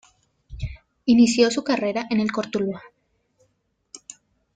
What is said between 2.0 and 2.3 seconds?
en